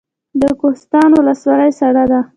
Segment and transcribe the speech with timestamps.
[0.41, 2.21] د کوهستان ولسوالۍ سړه ده